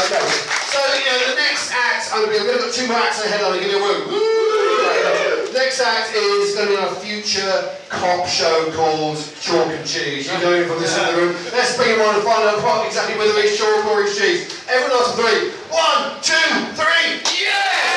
[0.00, 0.24] Okay.
[0.72, 3.52] So, you know, the next act, I'm going to put two more acts ahead of
[3.52, 5.52] me, give you a woo.
[5.52, 10.30] Next act is going to be on a future cop show called Chalk and Cheese.
[10.32, 11.36] You know him from this in the room.
[11.52, 14.64] Let's bring him on and find out exactly whether it's chalk or it's cheese.
[14.68, 15.50] Everyone else three.
[15.68, 16.48] One, two,
[16.78, 17.20] three.
[17.44, 17.90] Yeah!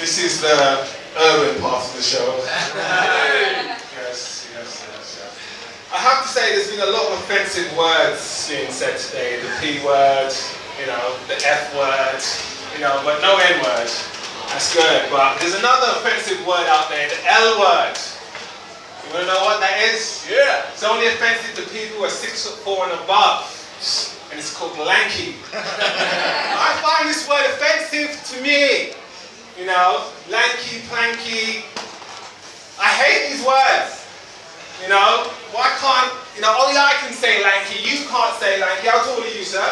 [0.00, 0.86] This is the
[1.18, 2.36] urban part of the show.
[2.46, 5.38] yes, yes, yes, yes.
[5.92, 9.42] I have to say there's been a lot of offensive words being said today.
[9.42, 10.30] The P word,
[10.78, 12.22] you know, the F word,
[12.70, 13.90] you know, but no N word.
[14.54, 15.10] That's good.
[15.10, 17.98] But there's another offensive word out there, the L word.
[19.02, 20.30] You wanna know what that is?
[20.30, 20.70] Yeah.
[20.70, 23.50] It's only offensive to people who are six foot four and above.
[24.30, 25.34] And it's called lanky.
[25.50, 28.94] I find this word offensive to me.
[29.58, 31.66] You know, lanky, planky.
[32.78, 33.97] I hate these words.
[34.82, 38.86] You know, why can't, you know, only I can say lanky, you can't say lanky.
[38.86, 39.66] How tall are you, sir?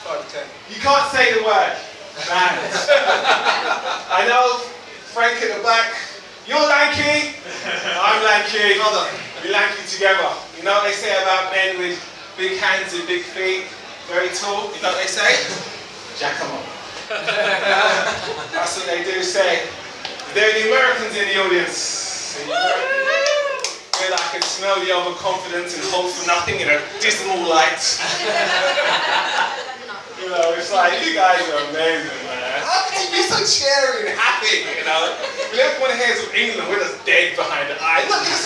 [0.00, 0.46] Five ten.
[0.72, 1.76] You can't say the word.
[2.28, 2.52] Man.
[4.08, 4.64] I know,
[5.12, 5.92] Frank at the back,
[6.46, 7.36] you're lanky,
[8.00, 8.78] I'm lanky.
[8.80, 9.10] Brother,
[9.44, 10.30] we lanky together.
[10.56, 12.00] You know what they say about men with
[12.38, 13.64] big hands and big feet,
[14.08, 14.72] very tall?
[14.72, 15.36] You know what they say?
[16.18, 16.64] Jack 'em up.
[18.52, 19.68] That's what they do say.
[20.32, 22.40] There are the Americans in the audience.
[23.96, 27.80] Where I can smell the overconfidence and hope for nothing in a dismal light.
[30.20, 32.60] you know, it's like, you guys are amazing, man.
[32.60, 35.16] How can you be so cheery and happy, you know?
[35.48, 38.04] We everyone here is from England, we're just dead behind the eyes.
[38.12, 38.44] Look at this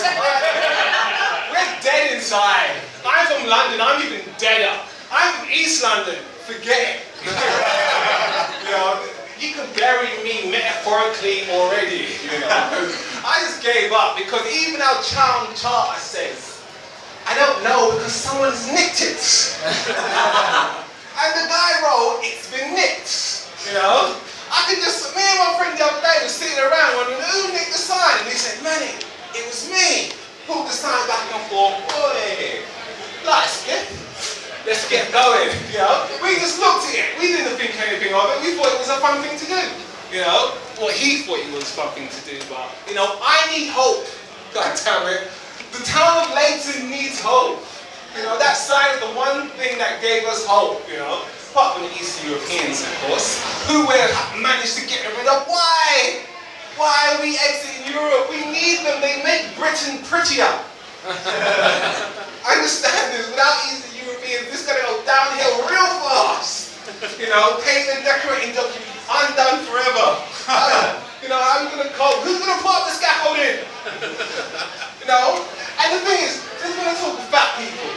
[1.51, 2.71] We're dead inside.
[3.03, 4.71] I'm from London, I'm even deader.
[5.11, 6.15] I'm from East London,
[6.47, 7.03] forget it.
[8.63, 9.03] you know,
[9.35, 13.10] you can bury me metaphorically already, you know.
[13.21, 16.57] I just gave up because even our town charter says,
[17.29, 19.21] I don't know because someone's nicked it.
[21.21, 24.17] and the guy wrote, it's been nicked, you know.
[24.49, 27.53] I could just, me and my friend the other day was sitting around wondering who
[27.53, 28.25] nicked the sign?
[28.25, 28.97] And he said, Manny,
[29.37, 30.17] it was me.
[30.49, 32.65] Pulled the sign back and thought, boy,
[33.21, 33.85] let's get,
[34.65, 36.09] let's get going, you know.
[36.25, 38.89] We just looked at it, we didn't think anything of it, we thought it was
[38.89, 39.61] a fun thing to do,
[40.09, 40.57] you know.
[40.81, 44.01] Well, he thought he was fucking to do, but, you know, I need hope,
[44.49, 45.29] god damn it.
[45.77, 47.61] The town of Leyton needs hope.
[48.17, 51.21] You know, that sign is the one thing that gave us hope, you know.
[51.53, 53.37] Apart from the Eastern Europeans, of course,
[53.69, 53.93] who we
[54.41, 55.45] managed to get rid of.
[55.45, 56.25] Why?
[56.81, 58.33] Why are we exiting Europe?
[58.33, 59.05] We need them.
[59.05, 60.49] They make Britain prettier.
[60.49, 63.29] I understand this.
[63.29, 66.73] Without Eastern Europeans, this is going to go downhill real fast.
[67.21, 70.07] You know, painting and decorating documents undone forever.
[71.21, 72.23] you know, how are you going to cope?
[72.23, 73.59] Who's going to put up the scaffolding?
[74.99, 75.43] you know?
[75.81, 77.91] And the thing is, this is when I talk to fat people.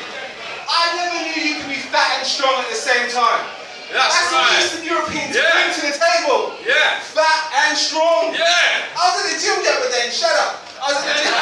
[0.66, 3.47] I never knew you could be fat and strong at the same time.
[3.94, 4.42] That's, That's right.
[4.42, 5.47] what Eastern Europeans Yeah.
[5.54, 6.41] bring to the table.
[6.66, 6.98] Yeah.
[7.14, 8.34] Fat and strong.
[8.34, 8.91] Yeah.
[8.98, 10.10] I was at the gym the other day.
[10.10, 10.66] Shut up.
[10.82, 11.30] I was at the gym.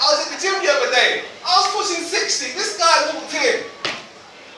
[0.00, 1.28] I was at the gym the other day.
[1.44, 2.56] I was pushing 60.
[2.56, 3.68] This guy walked in.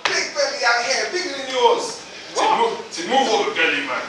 [0.06, 1.99] Big belly out here, bigger than yours.
[2.39, 4.05] To move, to move over belly, man.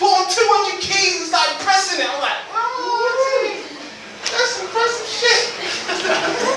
[0.00, 2.08] Put on 200 keys and started pressing it.
[2.08, 3.52] I'm like, oh,
[4.24, 5.42] that's impressive shit.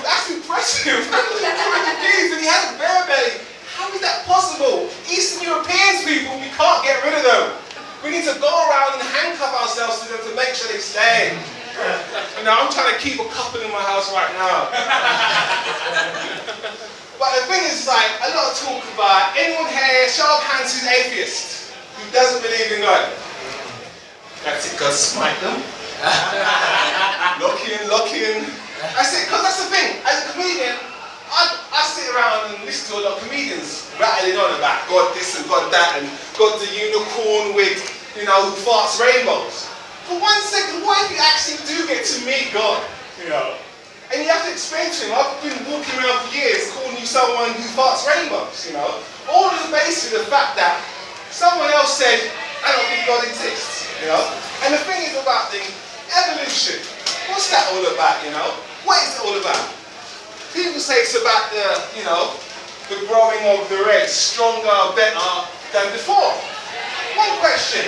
[0.04, 1.04] That's impressive.
[1.12, 3.44] 200 keys and he had a bare belly.
[3.80, 4.90] How is that possible?
[5.08, 6.52] Eastern Europeans people, we
[7.24, 7.56] them.
[8.04, 11.36] We need to go around and handcuff ourselves to them to make sure they stay.
[12.40, 14.68] You know, I'm trying to keep a couple in my house right now.
[17.20, 20.76] but the thing is, like, a lot of talk about anyone here, show of hands
[20.76, 23.08] who's atheist, who doesn't believe in God.
[24.44, 25.64] That's it, God smite them.
[27.44, 28.44] lock in, lock in.
[28.96, 30.00] That's it, because that's the thing.
[30.04, 30.76] As a comedian,
[31.32, 35.16] I, I sit around and listen to a lot of comedians rattling on about God
[35.16, 36.09] this and God that, and
[36.40, 37.84] God's the unicorn with,
[38.16, 39.68] you know, who farts rainbows.
[40.08, 42.80] For one second, what if you actually do get to meet God?
[43.20, 43.60] You know?
[44.16, 47.04] And you have to explain to him, I've been walking around for years calling you
[47.04, 49.04] someone who farts rainbows, you know?
[49.28, 50.80] All on the basis of the fact that
[51.28, 52.32] someone else said,
[52.64, 54.24] I don't think God exists, you know?
[54.64, 56.80] And the thing is about the evolution.
[57.28, 58.56] What's that all about, you know?
[58.88, 59.76] What is it all about?
[60.56, 61.68] People say it's about the,
[62.00, 62.32] you know,
[62.88, 66.34] the growing of the race, stronger, better than before.
[67.18, 67.86] One question,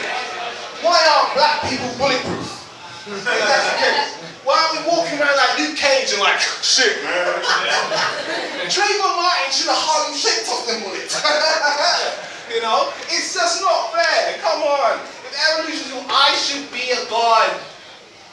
[0.85, 2.61] why aren't black people bulletproof?
[3.07, 4.21] If that's the case.
[4.45, 7.41] Why are we walking around like Luke Cage and like, shit, man?
[8.69, 11.17] Trayvon Martin should have Harlem shit off them bullets.
[12.53, 12.89] you know?
[13.09, 14.41] It's just not fair.
[14.41, 14.97] Come on.
[15.29, 17.53] If evolution I should be a god.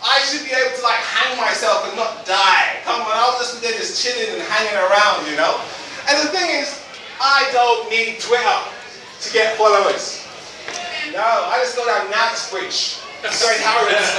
[0.01, 2.81] I should be able to like hang myself and not die.
[2.85, 5.61] Come on, I'll just be there just chilling and hanging around, you know?
[6.09, 6.73] And the thing is,
[7.21, 8.59] I don't need Twitter
[9.21, 10.25] to get followers.
[11.13, 13.61] No, I just go down Knightsbridge, St.
[13.65, 14.11] Harrods.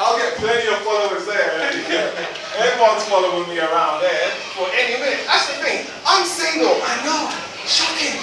[0.00, 1.70] I'll get plenty of followers there.
[2.58, 5.22] Everyone's following me around there for any minute.
[5.28, 5.86] That's the thing.
[6.02, 6.74] I'm single.
[6.82, 7.30] I know.
[7.68, 8.18] Shocking.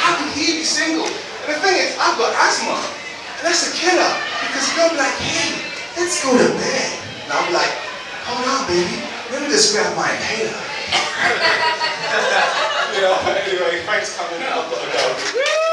[0.00, 1.06] How can he be single?
[1.06, 2.74] And the thing is, I've got asthma.
[2.74, 4.10] And that's a killer.
[4.42, 5.54] Because you'll be like, hey,
[5.94, 6.90] let's go to bed.
[7.28, 7.70] And I'm like,
[8.26, 9.04] hold on, baby.
[9.30, 10.56] Let me just grab my inhaler.
[13.00, 14.40] yeah, anyway, thanks coming.
[14.42, 15.65] I've got to go.